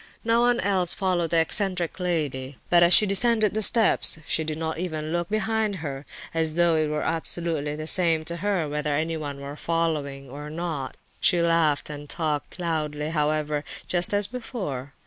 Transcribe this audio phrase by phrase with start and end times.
[0.23, 4.57] No one else followed the eccentric lady; but as she descended the steps she did
[4.57, 8.95] not even look behind her, as though it were absolutely the same to her whether
[8.95, 10.97] anyone were following or not.
[11.19, 14.93] She laughed and talked loudly, however, just as before.